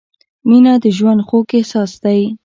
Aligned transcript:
•مینه 0.47 0.73
د 0.83 0.85
ژوند 0.97 1.21
خوږ 1.27 1.47
احساس 1.57 1.91
دی. 2.03 2.21